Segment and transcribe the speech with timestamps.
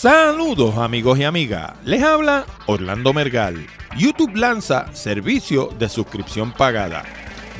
[0.00, 3.66] Saludos amigos y amigas, les habla Orlando Mergal.
[3.96, 7.02] YouTube lanza servicio de suscripción pagada.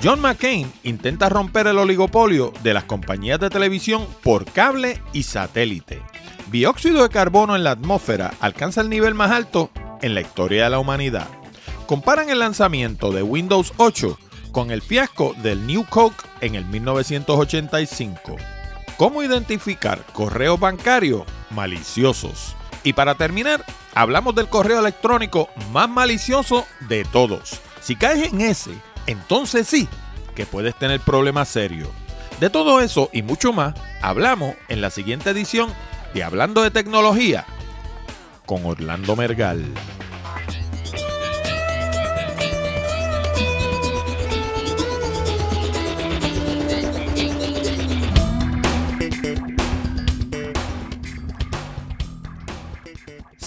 [0.05, 6.01] John McCain intenta romper el oligopolio de las compañías de televisión por cable y satélite.
[6.47, 10.71] Bióxido de carbono en la atmósfera alcanza el nivel más alto en la historia de
[10.71, 11.27] la humanidad.
[11.87, 14.17] Comparan el lanzamiento de Windows 8
[14.53, 18.37] con el fiasco del New Coke en el 1985.
[18.99, 22.57] ¿Cómo identificar correos bancarios maliciosos?
[22.83, 27.61] Y para terminar, hablamos del correo electrónico más malicioso de todos.
[27.81, 28.73] Si caes en ese,
[29.07, 29.89] entonces sí
[30.35, 31.89] que puedes tener problemas serios.
[32.41, 35.73] De todo eso y mucho más, hablamos en la siguiente edición
[36.13, 37.47] de Hablando de Tecnología
[38.47, 39.65] con Orlando Mergal.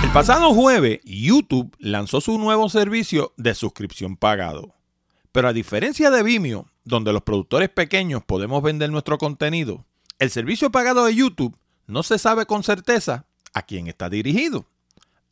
[0.03, 4.73] El pasado jueves, YouTube lanzó su nuevo servicio de suscripción pagado.
[5.31, 9.85] Pero a diferencia de Vimeo, donde los productores pequeños podemos vender nuestro contenido,
[10.19, 14.65] el servicio pagado de YouTube no se sabe con certeza a quién está dirigido.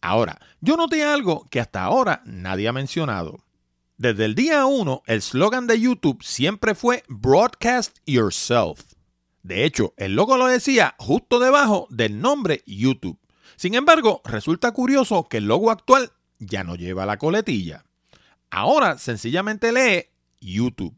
[0.02, 3.44] Ahora, yo noté algo que hasta ahora nadie ha mencionado.
[3.98, 8.80] Desde el día 1, el slogan de YouTube siempre fue Broadcast Yourself.
[9.44, 13.20] De hecho, el logo lo decía justo debajo del nombre YouTube.
[13.58, 17.84] Sin embargo, resulta curioso que el logo actual ya no lleva la coletilla.
[18.50, 20.06] Ahora sencillamente lee
[20.40, 20.96] YouTube.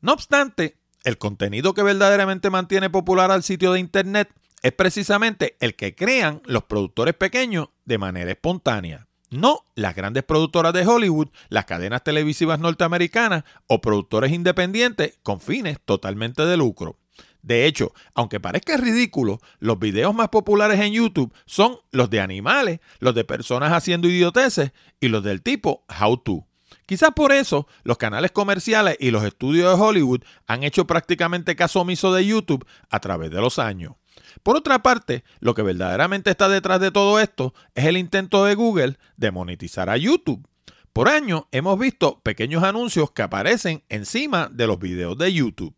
[0.00, 4.30] No obstante, el contenido que verdaderamente mantiene popular al sitio de Internet
[4.62, 9.08] es precisamente el que crean los productores pequeños de manera espontánea.
[9.30, 15.78] No las grandes productoras de Hollywood, las cadenas televisivas norteamericanas o productores independientes con fines
[15.84, 16.98] totalmente de lucro.
[17.40, 22.80] De hecho, aunque parezca ridículo, los videos más populares en YouTube son los de animales,
[23.00, 26.46] los de personas haciendo idioteces y los del tipo How To.
[26.86, 31.80] Quizás por eso los canales comerciales y los estudios de Hollywood han hecho prácticamente caso
[31.80, 33.94] omiso de YouTube a través de los años.
[34.42, 38.54] Por otra parte, lo que verdaderamente está detrás de todo esto es el intento de
[38.54, 40.46] Google de monetizar a YouTube.
[40.92, 45.74] Por años hemos visto pequeños anuncios que aparecen encima de los videos de YouTube.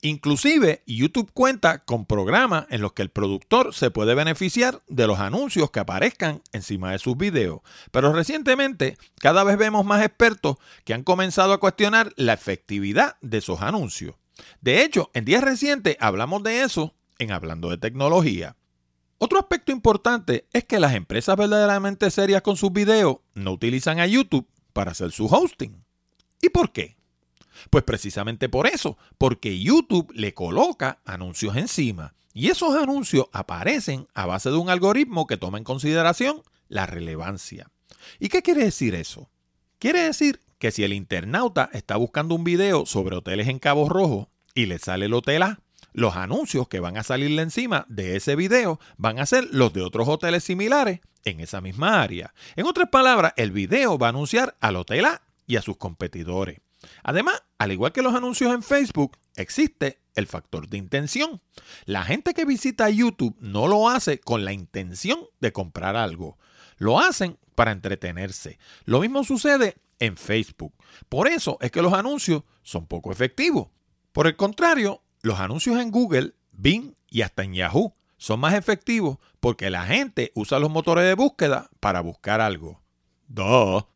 [0.00, 5.18] Inclusive YouTube cuenta con programas en los que el productor se puede beneficiar de los
[5.18, 7.60] anuncios que aparezcan encima de sus videos.
[7.90, 13.38] Pero recientemente cada vez vemos más expertos que han comenzado a cuestionar la efectividad de
[13.38, 14.14] esos anuncios.
[14.60, 18.56] De hecho, en días recientes hablamos de eso en Hablando de Tecnología.
[19.18, 24.06] Otro aspecto importante es que las empresas verdaderamente serias con sus videos no utilizan a
[24.06, 25.84] YouTube para hacer su hosting.
[26.40, 26.96] ¿Y por qué?
[27.70, 34.26] Pues precisamente por eso, porque YouTube le coloca anuncios encima y esos anuncios aparecen a
[34.26, 37.70] base de un algoritmo que toma en consideración la relevancia.
[38.20, 39.28] ¿Y qué quiere decir eso?
[39.80, 44.28] Quiere decir que si el internauta está buscando un video sobre hoteles en Cabo Rojo
[44.54, 45.60] y le sale el hotel A,
[45.92, 49.82] los anuncios que van a salirle encima de ese video van a ser los de
[49.82, 52.34] otros hoteles similares en esa misma área.
[52.56, 56.60] En otras palabras, el video va a anunciar al hotel A y a sus competidores.
[57.02, 61.40] Además, al igual que los anuncios en Facebook, existe el factor de intención.
[61.84, 66.38] La gente que visita YouTube no lo hace con la intención de comprar algo.
[66.76, 68.58] Lo hacen para entretenerse.
[68.84, 70.72] Lo mismo sucede en Facebook.
[71.08, 73.68] Por eso es que los anuncios son poco efectivos.
[74.12, 79.18] Por el contrario, los anuncios en Google, Bing y hasta en Yahoo son más efectivos
[79.40, 82.80] porque la gente usa los motores de búsqueda para buscar algo.
[83.28, 83.86] Duh.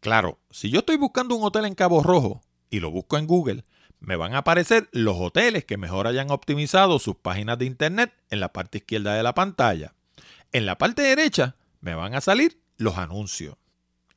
[0.00, 2.40] Claro, si yo estoy buscando un hotel en Cabo Rojo
[2.70, 3.64] y lo busco en Google,
[4.00, 8.40] me van a aparecer los hoteles que mejor hayan optimizado sus páginas de internet en
[8.40, 9.94] la parte izquierda de la pantalla.
[10.52, 13.56] En la parte derecha me van a salir los anuncios.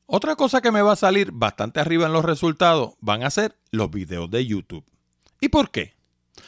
[0.06, 3.58] Otra cosa que me va a salir bastante arriba en los resultados van a ser
[3.72, 4.86] los videos de YouTube.
[5.40, 5.99] ¿Y por qué?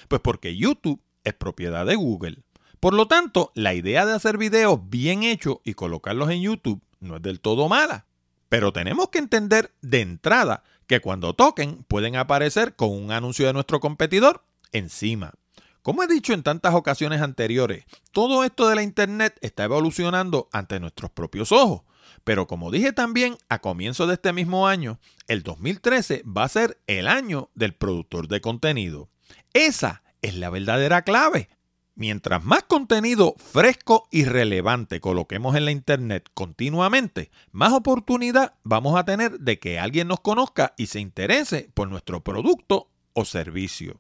[0.07, 2.39] Pues porque YouTube es propiedad de Google.
[2.79, 7.17] Por lo tanto, la idea de hacer videos bien hechos y colocarlos en YouTube no
[7.17, 8.05] es del todo mala.
[8.49, 13.53] Pero tenemos que entender de entrada que cuando toquen pueden aparecer con un anuncio de
[13.53, 15.33] nuestro competidor encima.
[15.81, 20.79] Como he dicho en tantas ocasiones anteriores, todo esto de la Internet está evolucionando ante
[20.79, 21.81] nuestros propios ojos.
[22.23, 26.79] Pero como dije también a comienzo de este mismo año, el 2013 va a ser
[26.88, 29.09] el año del productor de contenido.
[29.53, 31.50] Esa es la verdadera clave.
[31.95, 39.03] Mientras más contenido fresco y relevante coloquemos en la Internet continuamente, más oportunidad vamos a
[39.03, 44.00] tener de que alguien nos conozca y se interese por nuestro producto o servicio.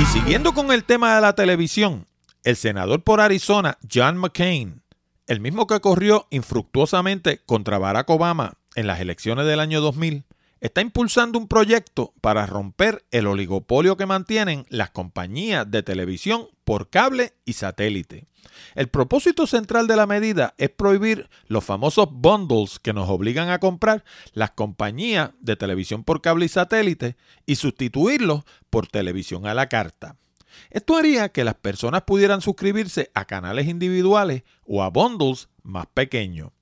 [0.00, 2.06] Y siguiendo con el tema de la televisión,
[2.44, 4.82] el senador por Arizona, John McCain,
[5.26, 10.24] el mismo que corrió infructuosamente contra Barack Obama en las elecciones del año 2000,
[10.62, 16.88] está impulsando un proyecto para romper el oligopolio que mantienen las compañías de televisión por
[16.88, 18.26] cable y satélite.
[18.76, 23.58] El propósito central de la medida es prohibir los famosos bundles que nos obligan a
[23.58, 24.04] comprar
[24.34, 30.16] las compañías de televisión por cable y satélite y sustituirlos por televisión a la carta.
[30.70, 36.52] Esto haría que las personas pudieran suscribirse a canales individuales o a bundles más pequeños.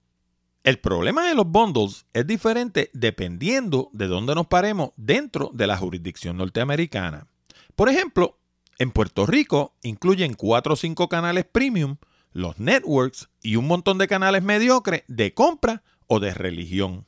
[0.63, 5.79] El problema de los bundles es diferente dependiendo de dónde nos paremos dentro de la
[5.79, 7.29] jurisdicción norteamericana.
[7.75, 8.39] Por ejemplo,
[8.79, 11.97] en Puerto Rico incluyen 4 o 5 canales premium,
[12.33, 17.07] los networks y un montón de canales mediocres de compra o de religión.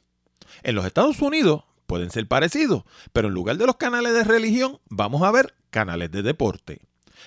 [0.62, 4.80] En los Estados Unidos pueden ser parecidos, pero en lugar de los canales de religión
[4.88, 6.80] vamos a ver canales de deporte.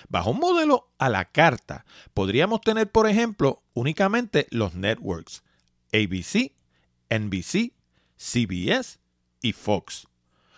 [0.08, 5.44] Bajo un modelo a la carta, podríamos tener, por ejemplo, únicamente los networks,
[5.96, 6.52] ABC,
[7.10, 7.72] NBC,
[8.16, 8.98] CBS
[9.42, 10.06] y Fox.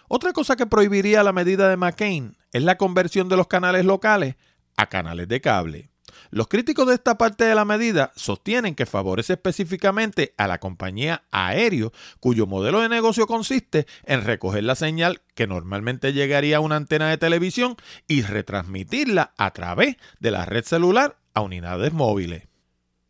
[0.09, 4.37] Otra cosa que prohibiría la medida de McCain es la conversión de los canales locales
[4.77, 5.91] a canales de cable.
[6.31, 11.25] Los críticos de esta parte de la medida sostienen que favorece específicamente a la compañía
[11.31, 16.77] aéreo cuyo modelo de negocio consiste en recoger la señal que normalmente llegaría a una
[16.77, 17.77] antena de televisión
[18.07, 22.49] y retransmitirla a través de la red celular a unidades móviles.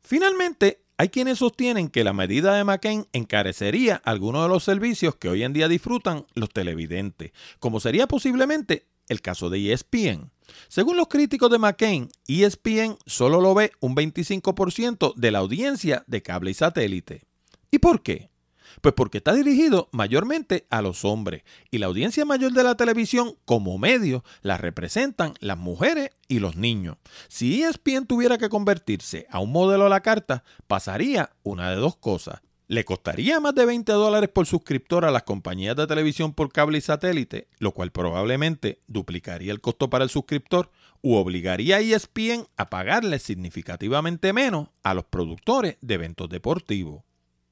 [0.01, 5.29] Finalmente, hay quienes sostienen que la medida de McCain encarecería algunos de los servicios que
[5.29, 7.31] hoy en día disfrutan los televidentes,
[7.61, 10.33] como sería posiblemente el caso de ESPN.
[10.67, 16.21] Según los críticos de McCain, ESPN solo lo ve un 25% de la audiencia de
[16.21, 17.23] cable y satélite.
[17.71, 18.29] ¿Y por qué?
[18.81, 23.35] Pues porque está dirigido mayormente a los hombres y la audiencia mayor de la televisión
[23.45, 26.97] como medio la representan las mujeres y los niños.
[27.29, 31.97] Si ESPN tuviera que convertirse a un modelo a la carta, pasaría una de dos
[31.97, 32.41] cosas.
[32.71, 36.77] Le costaría más de 20 dólares por suscriptor a las compañías de televisión por cable
[36.77, 40.71] y satélite, lo cual probablemente duplicaría el costo para el suscriptor,
[41.01, 47.08] u obligaría a ESPN a pagarle significativamente menos a los productores de eventos deportivos.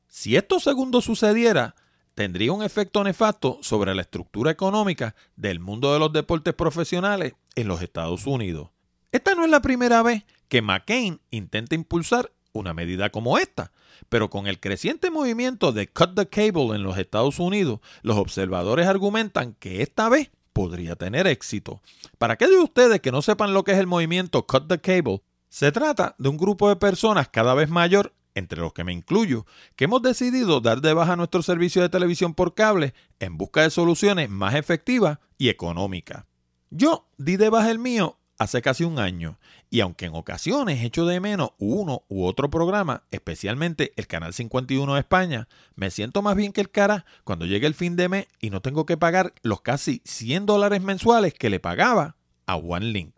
[0.09, 1.75] Si esto segundo sucediera,
[2.15, 7.69] tendría un efecto nefasto sobre la estructura económica del mundo de los deportes profesionales en
[7.69, 8.71] los Estados Unidos.
[9.13, 13.71] Esta no es la primera vez que McCain intenta impulsar una medida como esta,
[14.09, 18.87] pero con el creciente movimiento de Cut the Cable en los Estados Unidos, los observadores
[18.87, 21.83] argumentan que esta vez podría tener éxito.
[22.19, 25.23] Para aquellos de ustedes que no sepan lo que es el movimiento Cut the Cable,
[25.49, 29.47] se trata de un grupo de personas cada vez mayor entre los que me incluyo,
[29.75, 33.71] que hemos decidido dar de baja nuestro servicio de televisión por cable en busca de
[33.71, 36.25] soluciones más efectivas y económicas.
[36.71, 39.39] Yo di de baja el mío hace casi un año
[39.71, 44.95] y aunque en ocasiones echo de menos uno u otro programa, especialmente el Canal 51
[44.95, 48.27] de España, me siento más bien que el cara cuando llegue el fin de mes
[48.41, 52.17] y no tengo que pagar los casi 100 dólares mensuales que le pagaba
[52.47, 53.15] a OneLink.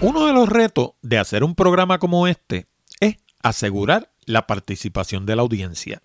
[0.00, 2.66] Uno de los retos de hacer un programa como este
[3.00, 6.00] es asegurar la participación de la audiencia.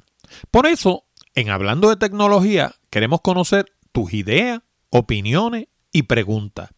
[0.49, 6.71] Por eso, en Hablando de Tecnología, queremos conocer tus ideas, opiniones y preguntas.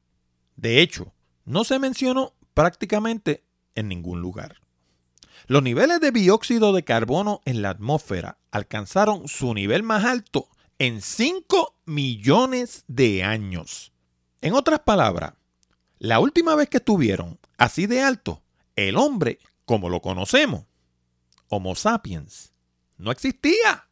[0.56, 1.14] De hecho,
[1.46, 3.44] no se mencionó prácticamente
[3.76, 4.62] en ningún lugar.
[5.48, 11.02] Los niveles de dióxido de carbono en la atmósfera alcanzaron su nivel más alto en
[11.02, 13.92] 5 millones de años.
[14.42, 15.34] En otras palabras,
[15.98, 18.42] la última vez que estuvieron así de alto,
[18.76, 20.66] el hombre, como lo conocemos,
[21.50, 22.54] Homo sapiens,
[22.98, 23.90] no existía.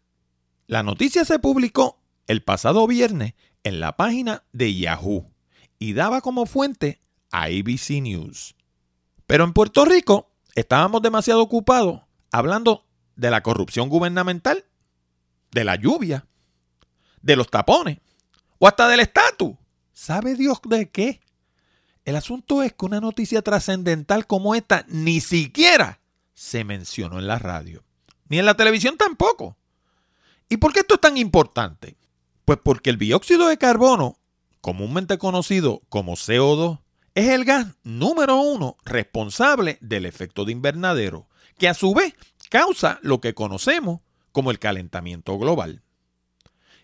[0.67, 3.33] La noticia se publicó el pasado viernes
[3.63, 5.31] en la página de Yahoo
[5.79, 8.55] y daba como fuente a ABC News.
[9.25, 14.65] Pero en Puerto Rico estábamos demasiado ocupados hablando de la corrupción gubernamental,
[15.51, 16.27] de la lluvia,
[17.21, 17.99] de los tapones
[18.59, 19.55] o hasta del estatus.
[19.93, 21.21] ¿Sabe Dios de qué?
[22.05, 25.99] El asunto es que una noticia trascendental como esta ni siquiera
[26.33, 27.83] se mencionó en la radio,
[28.29, 29.57] ni en la televisión tampoco.
[30.47, 31.97] ¿Y por qué esto es tan importante?
[32.45, 34.17] Pues porque el dióxido de carbono,
[34.61, 36.79] comúnmente conocido como CO2,
[37.17, 42.13] es el gas número uno responsable del efecto de invernadero, que a su vez
[42.51, 45.81] causa lo que conocemos como el calentamiento global.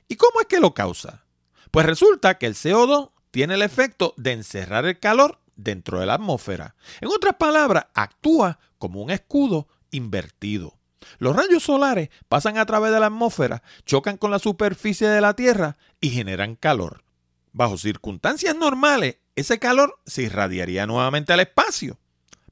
[0.07, 1.23] ¿Y cómo es que lo causa?
[1.69, 6.15] Pues resulta que el CO2 tiene el efecto de encerrar el calor dentro de la
[6.15, 6.73] atmósfera.
[6.99, 10.79] En otras palabras, actúa como un escudo invertido.
[11.19, 15.35] Los rayos solares pasan a través de la atmósfera, chocan con la superficie de la
[15.35, 17.03] Tierra y generan calor.
[17.51, 21.99] Bajo circunstancias normales, ese calor se irradiaría nuevamente al espacio.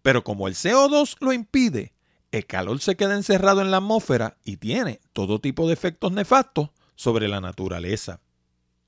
[0.02, 1.94] Pero como el CO2 lo impide,
[2.32, 6.70] el calor se queda encerrado en la atmósfera y tiene todo tipo de efectos nefastos
[6.96, 8.22] sobre la naturaleza.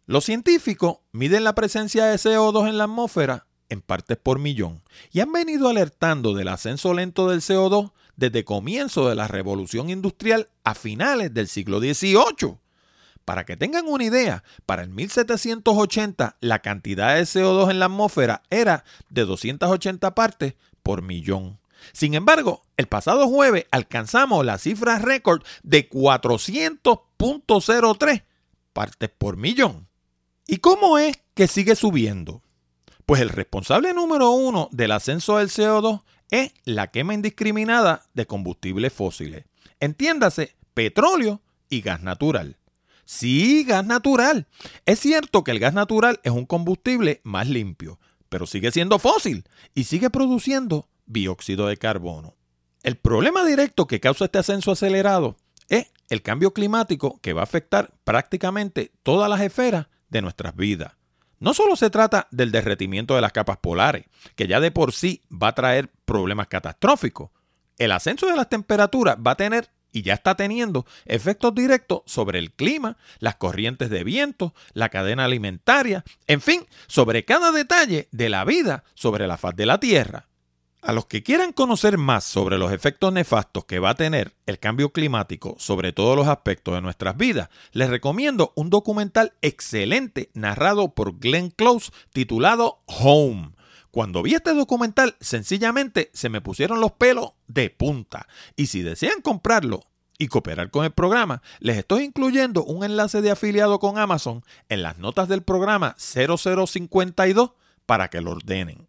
[0.06, 4.82] Los científicos miden la presencia de CO2 en la atmósfera en partes por millón
[5.12, 10.50] y han venido alertando del ascenso lento del CO2 desde comienzo de la revolución industrial
[10.64, 12.58] a finales del siglo XVIII.
[13.26, 18.44] Para que tengan una idea, para el 1780 la cantidad de CO2 en la atmósfera
[18.50, 21.60] era de 280 partes por millón.
[21.92, 28.24] Sin embargo, el pasado jueves alcanzamos la cifra récord de 400.03
[28.74, 29.88] partes por millón.
[30.48, 32.42] ¿Y cómo es que sigue subiendo?
[33.06, 38.92] Pues el responsable número uno del ascenso del CO2 es la quema indiscriminada de combustibles
[38.92, 39.46] fósiles.
[39.80, 42.58] Entiéndase, petróleo y gas natural.
[43.06, 44.48] Sí, gas natural.
[44.86, 49.46] Es cierto que el gas natural es un combustible más limpio, pero sigue siendo fósil
[49.74, 52.36] y sigue produciendo dióxido de carbono.
[52.82, 55.38] El problema directo que causa este ascenso acelerado
[55.70, 60.94] es el cambio climático que va a afectar prácticamente todas las esferas de nuestras vidas.
[61.40, 64.06] No solo se trata del derretimiento de las capas polares,
[64.36, 67.32] que ya de por sí va a traer problemas catastróficos.
[67.78, 72.40] El ascenso de las temperaturas va a tener y ya está teniendo efectos directos sobre
[72.40, 78.30] el clima, las corrientes de viento, la cadena alimentaria, en fin, sobre cada detalle de
[78.30, 80.28] la vida sobre la faz de la Tierra.
[80.82, 84.60] A los que quieran conocer más sobre los efectos nefastos que va a tener el
[84.60, 90.94] cambio climático sobre todos los aspectos de nuestras vidas, les recomiendo un documental excelente narrado
[90.94, 93.52] por Glenn Close titulado Home.
[93.94, 98.28] Cuando vi este documental, sencillamente se me pusieron los pelos de punta.
[98.56, 99.82] Y si desean comprarlo
[100.18, 104.82] y cooperar con el programa, les estoy incluyendo un enlace de afiliado con Amazon en
[104.82, 107.52] las notas del programa 0052
[107.86, 108.88] para que lo ordenen.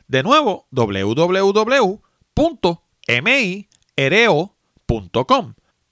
[0.09, 1.93] De nuevo, www.miro.com.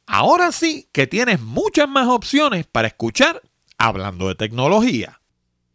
[0.08, 3.44] Ahora sí que tienes muchas más opciones para escuchar
[3.78, 5.22] hablando de tecnología.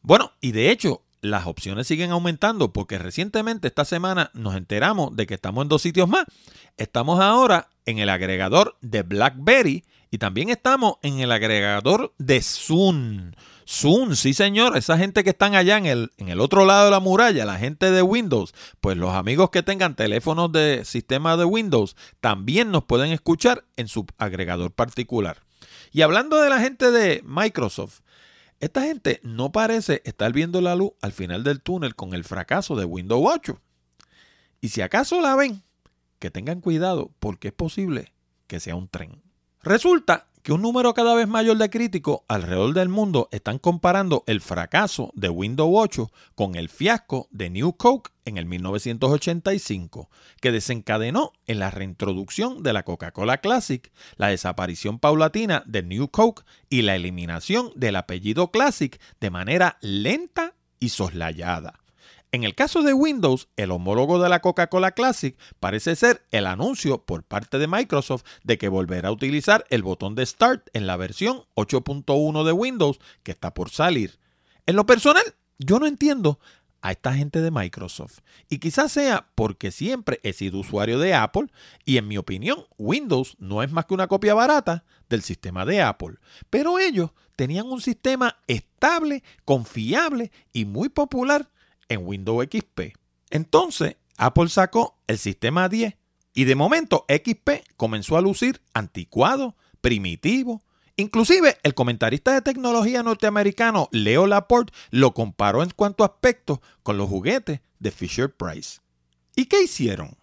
[0.00, 5.28] Bueno, y de hecho, las opciones siguen aumentando porque recientemente esta semana nos enteramos de
[5.28, 6.24] que estamos en dos sitios más.
[6.76, 13.32] Estamos ahora en el agregador de BlackBerry y también estamos en el agregador de Zoom.
[13.66, 16.90] Zoom, sí señor, esa gente que están allá en el, en el otro lado de
[16.90, 18.52] la muralla, la gente de Windows,
[18.82, 23.88] pues los amigos que tengan teléfonos de sistema de Windows también nos pueden escuchar en
[23.88, 25.38] su agregador particular.
[25.92, 28.00] Y hablando de la gente de Microsoft,
[28.60, 32.76] esta gente no parece estar viendo la luz al final del túnel con el fracaso
[32.76, 33.58] de Windows 8.
[34.60, 35.62] Y si acaso la ven,
[36.18, 38.12] que tengan cuidado porque es posible
[38.46, 39.31] que sea un tren.
[39.64, 44.40] Resulta que un número cada vez mayor de críticos alrededor del mundo están comparando el
[44.40, 51.32] fracaso de Windows 8 con el fiasco de New Coke en el 1985, que desencadenó
[51.46, 56.96] en la reintroducción de la Coca-Cola Classic, la desaparición paulatina de New Coke y la
[56.96, 61.81] eliminación del apellido Classic de manera lenta y soslayada.
[62.34, 67.04] En el caso de Windows, el homólogo de la Coca-Cola Classic parece ser el anuncio
[67.04, 70.96] por parte de Microsoft de que volverá a utilizar el botón de Start en la
[70.96, 74.18] versión 8.1 de Windows que está por salir.
[74.64, 75.22] En lo personal,
[75.58, 76.40] yo no entiendo
[76.80, 78.20] a esta gente de Microsoft.
[78.48, 81.48] Y quizás sea porque siempre he sido usuario de Apple
[81.84, 85.82] y en mi opinión Windows no es más que una copia barata del sistema de
[85.82, 86.14] Apple.
[86.48, 91.51] Pero ellos tenían un sistema estable, confiable y muy popular
[91.88, 92.96] en Windows XP.
[93.30, 95.94] Entonces, Apple sacó el sistema 10
[96.34, 100.62] y de momento XP comenzó a lucir anticuado, primitivo.
[100.96, 106.96] Inclusive el comentarista de tecnología norteamericano Leo Laporte lo comparó en cuanto a aspecto con
[106.96, 108.80] los juguetes de Fisher Price.
[109.34, 110.16] ¿Y qué hicieron?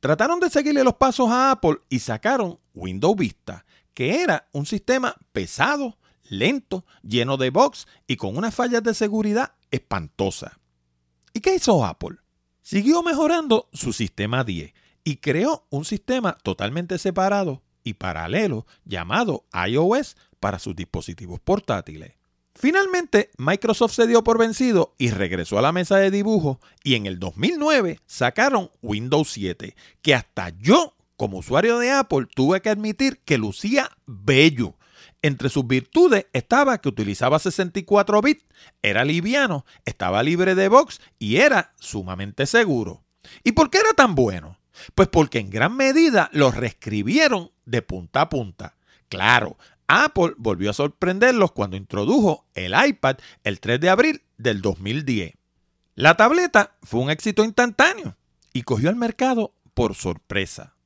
[0.00, 5.16] Trataron de seguirle los pasos a Apple y sacaron Windows Vista, que era un sistema
[5.32, 10.57] pesado, lento, lleno de bugs y con unas fallas de seguridad espantosas.
[11.32, 12.16] ¿Y qué hizo Apple?
[12.62, 14.72] Siguió mejorando su sistema 10
[15.04, 22.12] y creó un sistema totalmente separado y paralelo llamado iOS para sus dispositivos portátiles.
[22.54, 27.06] Finalmente, Microsoft se dio por vencido y regresó a la mesa de dibujo y en
[27.06, 33.20] el 2009 sacaron Windows 7, que hasta yo, como usuario de Apple, tuve que admitir
[33.24, 34.74] que lucía bello.
[35.20, 38.44] Entre sus virtudes estaba que utilizaba 64 bits,
[38.82, 43.02] era liviano, estaba libre de box y era sumamente seguro.
[43.42, 44.58] ¿Y por qué era tan bueno?
[44.94, 48.76] Pues porque en gran medida lo reescribieron de punta a punta.
[49.08, 55.34] Claro, Apple volvió a sorprenderlos cuando introdujo el iPad el 3 de abril del 2010.
[55.94, 58.16] La tableta fue un éxito instantáneo
[58.52, 60.76] y cogió al mercado por sorpresa.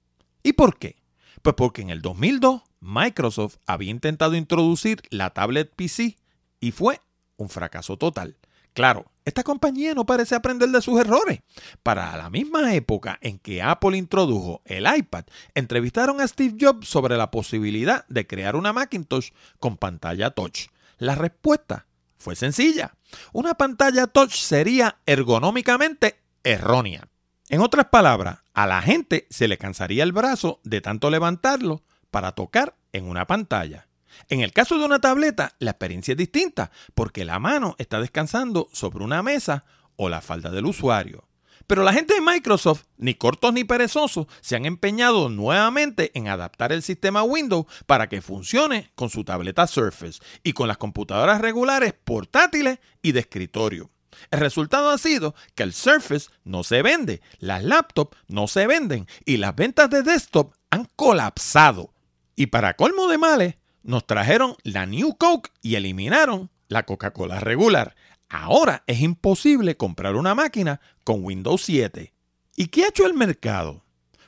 [0.43, 1.02] ¿Y por qué?
[1.43, 6.17] Pues porque en el 2002 Microsoft había intentado introducir la tablet PC
[6.61, 7.01] y fue
[7.37, 8.37] un fracaso total.
[8.75, 11.41] Claro, esta compañía no parece aprender de sus errores.
[11.83, 15.25] Para la misma época en que Apple introdujo el iPad,
[15.55, 20.69] entrevistaron a Steve Jobs sobre la posibilidad de crear una Macintosh con pantalla touch.
[20.99, 22.95] La respuesta fue sencilla.
[23.33, 27.09] Una pantalla touch sería ergonómicamente errónea.
[27.53, 32.33] En otras palabras, a la gente se le cansaría el brazo de tanto levantarlo para
[32.33, 33.89] tocar en una pantalla.
[34.31, 38.71] En el caso de una tableta, la experiencia es distinta porque la mano está descansando
[38.73, 41.29] sobre una mesa o la falda del usuario.
[41.67, 46.73] Pero la gente de Microsoft, ni cortos ni perezosos, se han empeñado nuevamente en adaptar
[46.73, 51.93] el sistema Windows para que funcione con su tableta Surface y con las computadoras regulares
[51.93, 53.91] portátiles y de escritorio.
[54.31, 59.07] El resultado ha sido que el Surface no se vende, las laptops no se venden
[59.25, 61.93] y las ventas de desktop han colapsado.
[62.37, 67.95] Y para colmo de males, nos trajeron la New Coke y eliminaron la Coca-Cola regular.
[68.29, 72.13] Ahora es imposible comprar una máquina con Windows 7.
[72.57, 73.82] ¿Y qué ha hecho el mercado?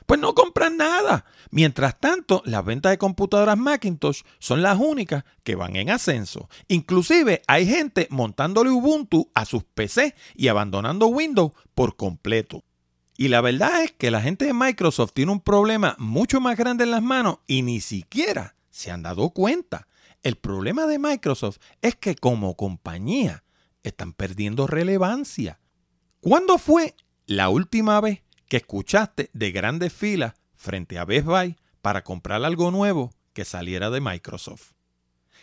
[0.05, 1.25] Pues no compran nada.
[1.49, 6.49] Mientras tanto, las ventas de computadoras Macintosh son las únicas que van en ascenso.
[6.67, 12.63] Inclusive hay gente montándole Ubuntu a sus PC y abandonando Windows por completo.
[13.17, 16.83] Y la verdad es que la gente de Microsoft tiene un problema mucho más grande
[16.83, 19.87] en las manos y ni siquiera se han dado cuenta.
[20.21, 23.43] El problema de Microsoft es que como compañía
[23.83, 25.59] están perdiendo relevancia.
[26.19, 32.03] ¿Cuándo fue la última vez que escuchaste de grandes filas frente a Best Buy para
[32.03, 34.71] comprar algo nuevo que saliera de Microsoft?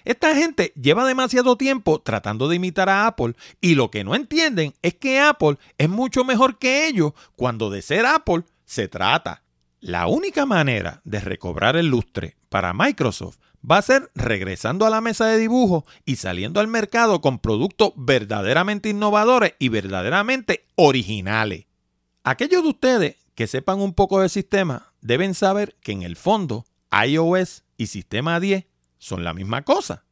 [0.05, 4.75] Esta gente lleva demasiado tiempo tratando de imitar a Apple y lo que no entienden
[4.83, 9.43] es que Apple es mucho mejor que ellos cuando de ser Apple se trata.
[9.81, 13.39] La única manera de recobrar el lustre para Microsoft
[13.69, 17.93] va a ser regresando a la mesa de dibujo y saliendo al mercado con productos
[17.97, 21.67] verdaderamente innovadores y verdaderamente originales.
[22.25, 26.65] Aquellos de ustedes que sepan un poco del sistema deben saber que en el fondo
[26.93, 28.67] iOS y Sistema 10
[28.99, 30.05] son la misma cosa.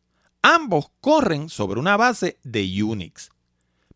[0.43, 3.31] Ambos corren sobre una base de Unix.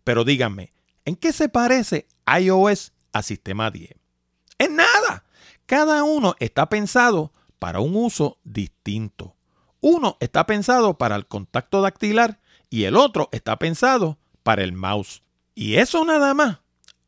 [0.04, 0.70] Pero díganme,
[1.04, 2.06] ¿en qué se parece
[2.40, 3.90] iOS a Sistema 10?
[4.58, 5.24] En nada.
[5.66, 9.34] Cada uno está pensado para un uso distinto.
[9.80, 12.38] Uno está pensado para el contacto dactilar
[12.70, 15.22] y el otro está pensado para el mouse.
[15.54, 16.60] Y eso nada más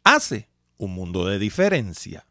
[0.03, 2.27] hace un mundo de diferencia.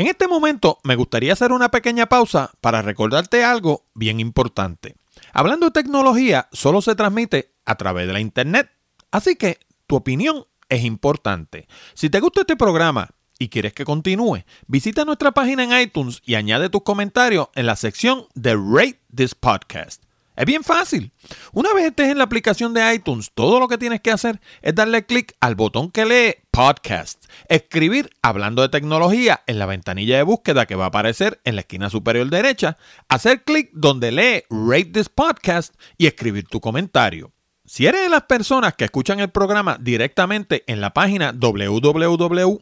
[0.00, 4.96] En este momento me gustaría hacer una pequeña pausa para recordarte algo bien importante.
[5.34, 8.70] Hablando de tecnología, solo se transmite a través de la Internet.
[9.10, 11.68] Así que tu opinión es importante.
[11.92, 16.34] Si te gusta este programa y quieres que continúe, visita nuestra página en iTunes y
[16.34, 20.04] añade tus comentarios en la sección de Rate This Podcast.
[20.36, 21.12] Es bien fácil.
[21.52, 24.74] Una vez estés en la aplicación de iTunes, todo lo que tienes que hacer es
[24.74, 30.22] darle clic al botón que lee Podcast, escribir hablando de tecnología en la ventanilla de
[30.22, 32.76] búsqueda que va a aparecer en la esquina superior derecha,
[33.08, 37.32] hacer clic donde lee Rate This Podcast y escribir tu comentario.
[37.64, 42.58] Si eres de las personas que escuchan el programa directamente en la página www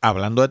[0.00, 0.48] hablando de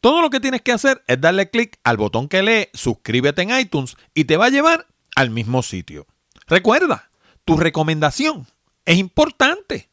[0.00, 3.58] todo lo que tienes que hacer es darle clic al botón que lee suscríbete en
[3.58, 6.06] iTunes y te va a llevar al mismo sitio.
[6.46, 7.10] Recuerda,
[7.44, 8.46] tu recomendación
[8.86, 9.90] es importante.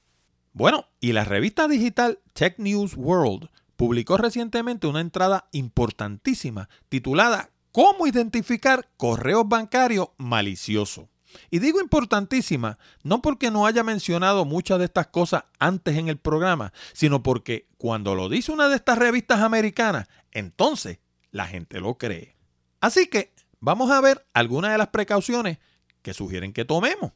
[0.53, 8.07] Bueno, y la revista digital Tech News World publicó recientemente una entrada importantísima titulada Cómo
[8.07, 11.10] identificar correos bancarios maliciosos.
[11.49, 16.17] Y digo importantísima, no porque no haya mencionado muchas de estas cosas antes en el
[16.17, 20.99] programa, sino porque cuando lo dice una de estas revistas americanas, entonces
[21.31, 22.35] la gente lo cree.
[22.79, 25.59] Así que vamos a ver algunas de las precauciones
[26.01, 27.11] que sugieren que tomemos.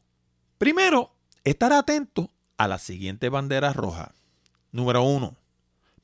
[0.58, 4.10] Primero, estar atento a las siguientes banderas rojas.
[4.72, 5.36] Número uno,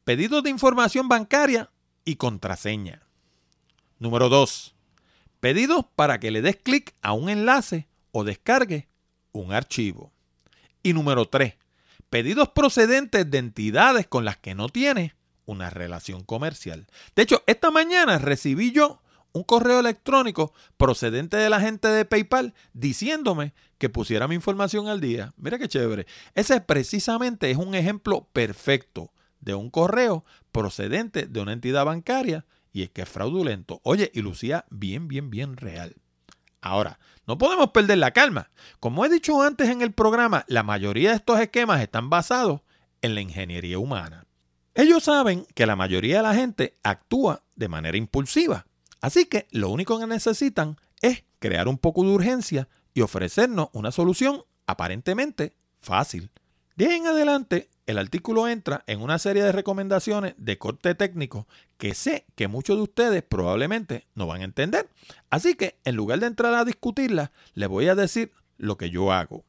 [0.05, 1.71] pedidos de información bancaria
[2.05, 3.03] y contraseña.
[3.99, 4.75] Número dos,
[5.41, 8.89] pedidos para que le des clic a un enlace o descargue
[9.33, 10.13] un archivo.
[10.83, 11.55] Y número 3.
[12.11, 15.15] Pedidos procedentes de entidades con las que no tiene
[15.47, 16.87] una relación comercial.
[17.17, 19.01] De hecho, esta mañana recibí yo
[19.33, 25.01] un correo electrónico procedente de la gente de PayPal diciéndome que pusiera mi información al
[25.01, 25.33] día.
[25.37, 26.07] Mira qué chévere.
[26.35, 32.83] Ese precisamente es un ejemplo perfecto de un correo procedente de una entidad bancaria y
[32.83, 33.81] es que es fraudulento.
[33.85, 35.97] Oye, y lucía bien, bien, bien real.
[36.63, 38.51] Ahora, no podemos perder la calma.
[38.81, 42.63] Como he dicho antes en el programa, la mayoría de estos esquemas están basados
[43.03, 44.27] en la ingeniería humana.
[44.75, 48.67] Ellos saben que la mayoría de la gente actúa de manera impulsiva.
[49.01, 53.91] Así que lo único que necesitan es crear un poco de urgencia y ofrecernos una
[53.91, 56.31] solución aparentemente fácil.
[56.77, 61.95] De en adelante, el artículo entra en una serie de recomendaciones de corte técnico que
[61.95, 64.89] sé que muchos de ustedes probablemente no van a entender.
[65.31, 69.13] Así que en lugar de entrar a discutirlas, les voy a decir lo que yo
[69.13, 69.45] hago.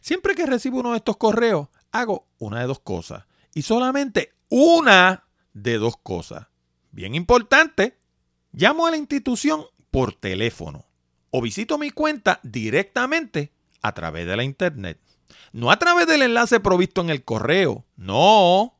[0.00, 3.24] Siempre que recibo uno de estos correos, hago una de dos cosas.
[3.54, 6.48] Y solamente una de dos cosas.
[6.90, 7.98] Bien importante,
[8.52, 10.86] llamo a la institución por teléfono
[11.30, 15.00] o visito mi cuenta directamente a través de la internet.
[15.52, 17.84] No a través del enlace provisto en el correo.
[17.96, 18.78] No.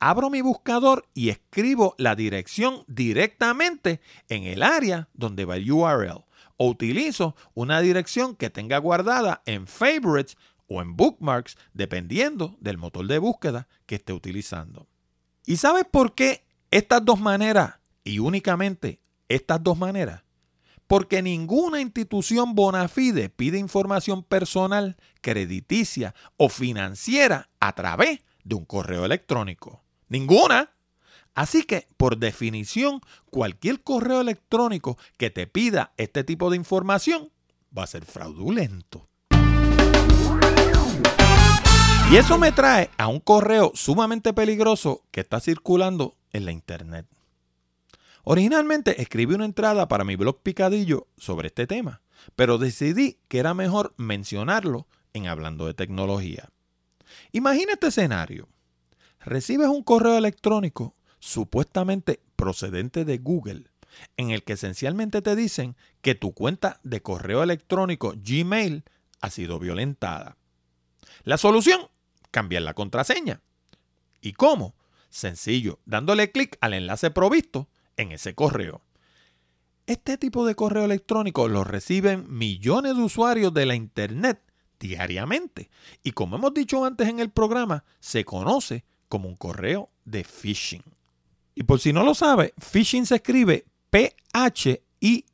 [0.00, 6.24] Abro mi buscador y escribo la dirección directamente en el área donde va el URL.
[6.56, 10.36] O utilizo una dirección que tenga guardada en favorites
[10.68, 14.86] o en bookmarks, dependiendo del motor de búsqueda que esté utilizando.
[15.46, 20.22] ¿Y sabes por qué estas dos maneras y únicamente estas dos maneras?
[20.86, 28.64] Porque ninguna institución bona fide pide información personal, crediticia o financiera a través de un
[28.64, 29.82] correo electrónico?
[30.08, 30.70] Ninguna.
[31.34, 37.30] Así que, por definición, cualquier correo electrónico que te pida este tipo de información
[37.76, 39.08] va a ser fraudulento.
[42.10, 47.06] Y eso me trae a un correo sumamente peligroso que está circulando en la internet.
[48.24, 52.00] Originalmente escribí una entrada para mi blog Picadillo sobre este tema,
[52.36, 56.48] pero decidí que era mejor mencionarlo en Hablando de Tecnología.
[57.32, 58.48] Imagina este escenario.
[59.20, 63.64] Recibes un correo electrónico supuestamente procedente de Google,
[64.16, 68.84] en el que esencialmente te dicen que tu cuenta de correo electrónico Gmail
[69.20, 70.38] ha sido violentada.
[71.24, 71.88] La solución,
[72.30, 73.42] cambiar la contraseña.
[74.20, 74.74] ¿Y cómo?
[75.10, 78.82] Sencillo, dándole clic al enlace provisto en ese correo.
[79.86, 84.40] Este tipo de correo electrónico lo reciben millones de usuarios de la Internet
[84.80, 85.70] diariamente
[86.02, 90.82] y como hemos dicho antes en el programa, se conoce como un correo de phishing.
[91.54, 95.24] Y por si no lo sabe, phishing se escribe P-H-I-S-H-I-N-G.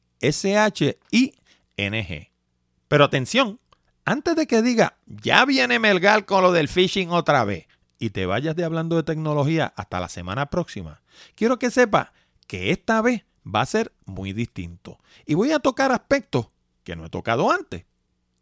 [2.88, 3.60] Pero atención,
[4.04, 7.68] antes de que diga, ya viene Melgar con lo del phishing otra vez,
[7.98, 11.00] y te vayas de hablando de tecnología hasta la semana próxima,
[11.34, 12.12] quiero que sepa
[12.50, 14.98] que esta vez va a ser muy distinto.
[15.24, 16.48] Y voy a tocar aspectos
[16.82, 17.84] que no he tocado antes.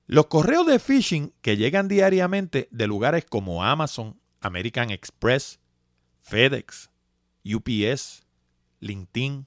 [0.06, 5.60] Los correos de phishing que llegan diariamente de lugares como Amazon, American Express,
[6.20, 6.88] FedEx,
[7.44, 8.22] UPS,
[8.80, 9.46] LinkedIn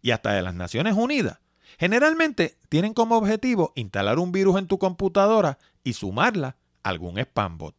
[0.00, 1.40] y hasta de las Naciones Unidas,
[1.78, 7.58] generalmente tienen como objetivo instalar un virus en tu computadora y sumarla a algún spam
[7.58, 7.76] bot.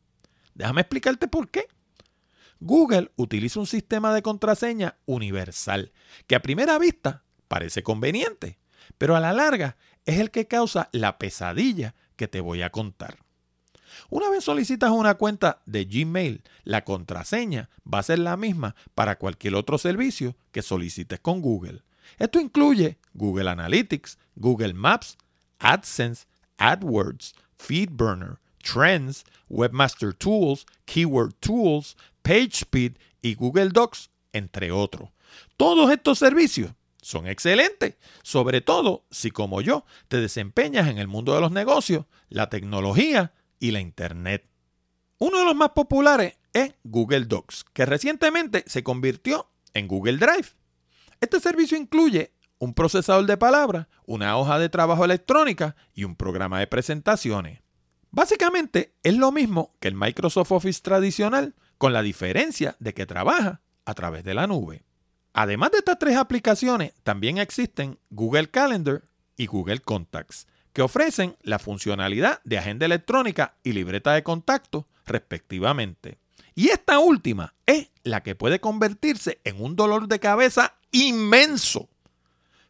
[0.53, 1.67] Déjame explicarte por qué.
[2.59, 5.91] Google utiliza un sistema de contraseña universal
[6.27, 8.59] que a primera vista parece conveniente
[8.97, 13.17] pero a la larga es el que causa la pesadilla que te voy a contar.
[14.09, 19.17] Una vez solicitas una cuenta de Gmail, la contraseña va a ser la misma para
[19.17, 21.83] cualquier otro servicio que solicites con Google.
[22.17, 25.17] Esto incluye Google Analytics, Google Maps,
[25.59, 35.09] AdSense, AdWords, FeedBurner, Trends, Webmaster Tools, Keyword Tools, PageSpeed y Google Docs, entre otros.
[35.57, 41.35] Todos estos servicios son excelentes, sobre todo si como yo te desempeñas en el mundo
[41.35, 44.49] de los negocios, la tecnología y la Internet.
[45.19, 50.49] Uno de los más populares es Google Docs, que recientemente se convirtió en Google Drive.
[51.21, 56.59] Este servicio incluye un procesador de palabras, una hoja de trabajo electrónica y un programa
[56.59, 57.61] de presentaciones.
[58.11, 63.61] Básicamente es lo mismo que el Microsoft Office tradicional, con la diferencia de que trabaja
[63.83, 64.83] a través de la nube.
[65.33, 69.03] Además de estas tres aplicaciones, también existen Google Calendar
[69.35, 76.19] y Google Contacts, que ofrecen la funcionalidad de agenda electrónica y libreta de contacto, respectivamente.
[76.53, 81.89] Y esta última es la que puede convertirse en un dolor de cabeza inmenso.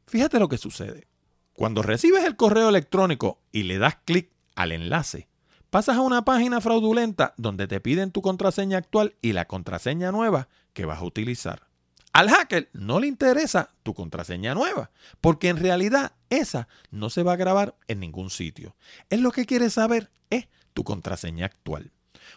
[0.07, 1.07] Fíjate lo que sucede.
[1.53, 5.29] Cuando recibes el correo electrónico y le das clic al enlace,
[5.69, 10.49] pasas a una página fraudulenta donde te piden tu contraseña actual y la contraseña nueva
[10.73, 11.67] que vas a utilizar.
[12.13, 17.33] Al hacker no le interesa tu contraseña nueva, porque en realidad esa no se va
[17.33, 18.75] a grabar en ningún sitio.
[19.09, 21.91] Él lo que quiere saber es tu contraseña actual.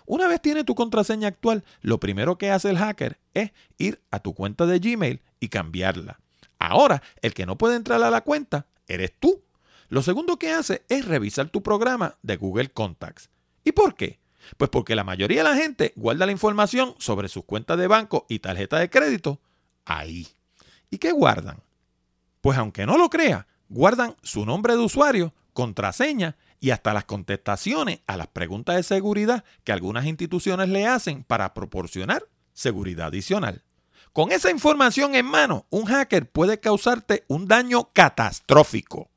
[0.04, 4.18] Una vez tiene tu contraseña actual, lo primero que hace el hacker es ir a
[4.18, 6.18] tu cuenta de Gmail y cambiarla.
[6.58, 9.42] Ahora, el que no puede entrar a la cuenta eres tú.
[9.88, 13.30] Lo segundo que hace es revisar tu programa de Google Contacts.
[13.64, 14.18] ¿Y por qué?
[14.56, 18.26] Pues porque la mayoría de la gente guarda la información sobre sus cuentas de banco
[18.28, 19.40] y tarjeta de crédito
[19.84, 20.28] ahí.
[20.90, 21.62] ¿Y qué guardan?
[22.40, 28.00] Pues aunque no lo crea, guardan su nombre de usuario, contraseña y hasta las contestaciones
[28.06, 33.62] a las preguntas de seguridad que algunas instituciones le hacen para proporcionar seguridad adicional.
[34.18, 39.12] Con esa información en mano, un hacker puede causarte un daño catastrófico.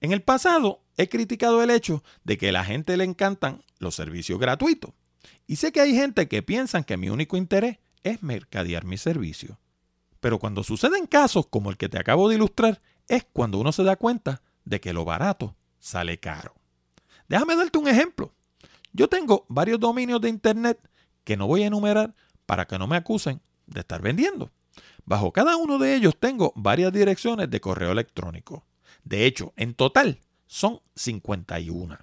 [0.00, 3.94] En el pasado he criticado el hecho de que a la gente le encantan los
[3.94, 4.94] servicios gratuitos.
[5.46, 9.60] Y sé que hay gente que piensan que mi único interés es mercadear mi servicio.
[10.18, 13.84] Pero cuando suceden casos como el que te acabo de ilustrar, es cuando uno se
[13.84, 16.52] da cuenta de que lo barato sale caro.
[17.28, 18.34] Déjame darte un ejemplo.
[18.92, 20.80] Yo tengo varios dominios de Internet
[21.22, 22.12] que no voy a enumerar
[22.44, 23.40] para que no me acusen
[23.72, 24.50] de estar vendiendo.
[25.04, 28.64] Bajo cada uno de ellos tengo varias direcciones de correo electrónico.
[29.04, 31.98] De hecho, en total son 51.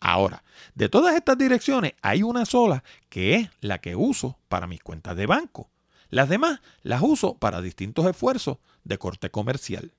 [0.00, 4.82] Ahora, de todas estas direcciones hay una sola que es la que uso para mis
[4.82, 5.70] cuentas de banco.
[6.10, 9.92] Las demás las uso para distintos esfuerzos de corte comercial.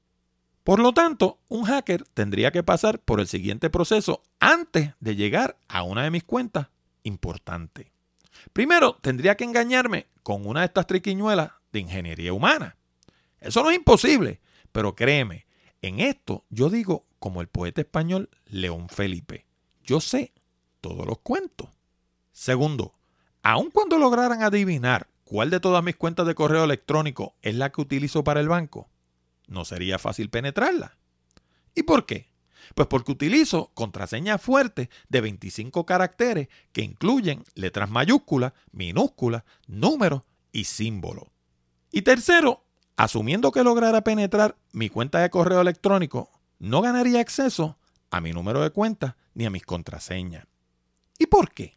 [0.64, 5.58] Por lo tanto, un hacker tendría que pasar por el siguiente proceso antes de llegar
[5.68, 6.68] a una de mis cuentas
[7.04, 7.95] importante.
[8.54, 12.78] Primero, tendría que engañarme con una de estas triquiñuelas de ingeniería humana.
[13.40, 15.46] Eso no es imposible, pero créeme,
[15.82, 19.46] en esto yo digo como el poeta español León Felipe,
[19.84, 20.34] yo sé
[20.82, 21.70] todos los cuentos.
[22.32, 22.94] Segundo,
[23.44, 27.82] aun cuando lograran adivinar cuál de todas mis cuentas de correo electrónico es la que
[27.82, 28.90] utilizo para el banco,
[29.48, 30.98] no sería fácil penetrarla.
[31.76, 32.30] ¿Y por qué?
[32.74, 40.64] Pues porque utilizo contraseñas fuertes de 25 caracteres que incluyen letras mayúsculas, minúsculas, números y
[40.64, 41.26] símbolos.
[41.92, 42.64] Y tercero,
[42.98, 47.78] asumiendo que lograra penetrar mi cuenta de correo electrónico, no ganaría acceso
[48.12, 50.48] a mi número de cuenta ni a mis contraseñas.
[51.20, 51.76] ¿Y por qué?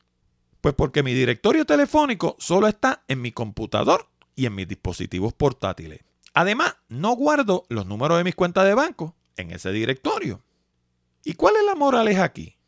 [0.61, 6.01] Pues porque mi directorio telefónico solo está en mi computador y en mis dispositivos portátiles.
[6.35, 10.43] Además, no guardo los números de mis cuentas de banco en ese directorio.
[11.25, 12.59] ¿Y cuál es la moraleja aquí?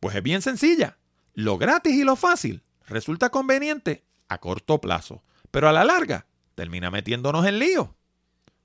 [0.00, 0.98] Pues es bien sencilla.
[1.34, 6.90] Lo gratis y lo fácil resulta conveniente a corto plazo, pero a la larga termina
[6.90, 7.96] metiéndonos en lío.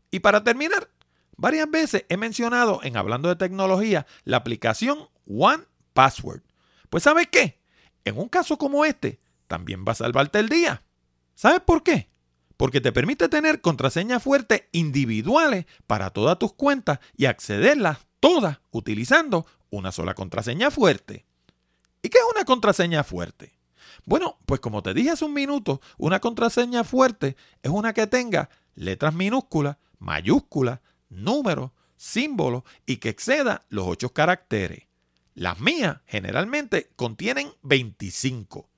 [0.09, 0.89] Y para terminar,
[1.37, 6.43] varias veces he mencionado en Hablando de Tecnología la aplicación One Password.
[6.89, 7.59] Pues ¿sabes qué?
[8.05, 10.83] En un caso como este, también va a salvarte el día.
[11.35, 12.11] ¿Sabes por qué?
[12.61, 19.45] porque te permite tener contraseñas fuertes individuales para todas tus cuentas y accederlas todas utilizando
[19.69, 21.25] una sola contraseña fuerte.
[22.01, 23.53] ¿Y qué es una contraseña fuerte?
[24.05, 28.49] Bueno, pues como te dije hace un minuto, una contraseña fuerte es una que tenga
[28.75, 30.79] letras minúsculas, mayúsculas,
[31.09, 34.87] números, símbolos y que exceda los ocho caracteres.
[35.33, 38.69] Las mías generalmente contienen 25.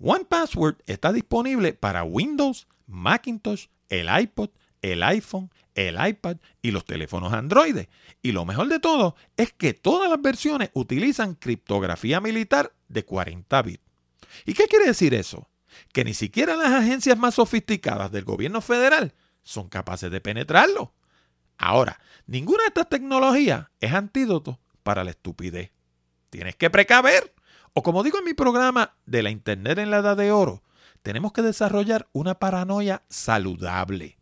[0.00, 4.50] One Password está disponible para Windows, Macintosh, el iPod,
[4.82, 7.86] el iPhone, el iPad y los teléfonos Android.
[8.20, 13.62] Y lo mejor de todo es que todas las versiones utilizan criptografía militar de 40
[13.62, 13.82] bits.
[14.44, 15.48] ¿Y qué quiere decir eso?
[15.92, 20.94] Que ni siquiera las agencias más sofisticadas del gobierno federal son capaces de penetrarlo.
[21.58, 25.70] Ahora, ninguna de estas tecnologías es antídoto para la estupidez.
[26.30, 27.34] Tienes que precaver.
[27.74, 30.62] O como digo en mi programa de la Internet en la Edad de Oro,
[31.02, 34.18] tenemos que desarrollar una paranoia saludable.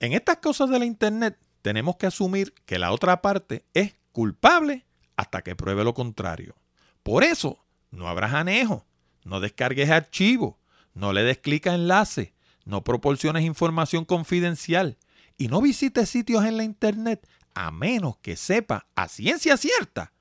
[0.00, 4.86] En estas cosas de la Internet tenemos que asumir que la otra parte es culpable
[5.16, 6.54] hasta que pruebe lo contrario.
[7.02, 8.86] Por eso, no habrá anejo,
[9.24, 10.54] no descargues archivos,
[10.94, 12.32] no le des clic a enlace,
[12.64, 14.98] no proporciones información confidencial
[15.36, 20.12] y no visites sitios en la Internet a menos que sepa a ciencia cierta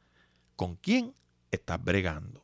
[0.55, 1.13] con quién
[1.51, 2.43] estás bregando.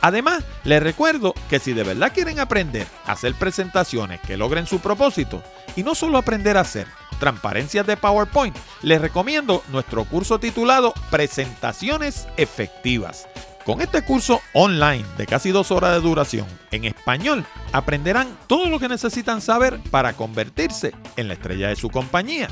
[0.00, 4.80] Además, les recuerdo que si de verdad quieren aprender a hacer presentaciones que logren su
[4.80, 5.42] propósito,
[5.76, 6.86] y no solo aprender a hacer
[7.18, 13.28] transparencias de PowerPoint, les recomiendo nuestro curso titulado Presentaciones Efectivas.
[13.64, 18.80] Con este curso online de casi dos horas de duración en español, aprenderán todo lo
[18.80, 22.48] que necesitan saber para convertirse en la estrella de su compañía.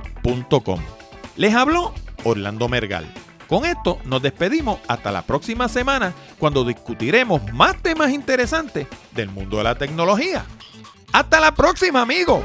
[1.36, 1.93] Les habló
[2.24, 3.11] Orlando Mergal.
[3.47, 9.57] Con esto nos despedimos hasta la próxima semana cuando discutiremos más temas interesantes del mundo
[9.57, 10.45] de la tecnología.
[11.11, 12.43] Hasta la próxima, amigos.